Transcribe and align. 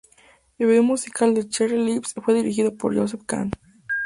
El 0.57 0.65
video 0.65 0.81
musical 0.81 1.35
de 1.35 1.47
"Cherry 1.47 1.77
lips" 1.77 2.15
fue 2.25 2.33
dirigido 2.33 2.75
por 2.75 2.95
Joseph 2.97 3.21
Kahn. 3.27 3.51